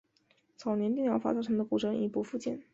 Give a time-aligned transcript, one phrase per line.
[0.55, 2.63] 早年电疗法造成的骨折已不复见。